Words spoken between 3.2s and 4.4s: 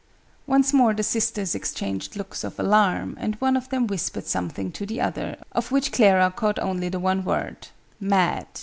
one of them whispered